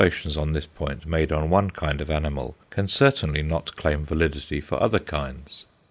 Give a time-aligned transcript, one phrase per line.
[0.01, 4.59] Observations on this point made on one kind of animal can certainly not claim validity
[4.59, 5.65] for other kinds.